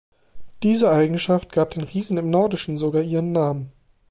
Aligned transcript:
Diese 0.63 0.89
Eigenschaft 0.89 1.51
gab 1.51 1.69
den 1.69 1.83
Riesen 1.83 2.17
im 2.17 2.31
Nordischen 2.31 2.75
sogar 2.75 3.03
ihren 3.03 3.33
Namen. 3.33 3.71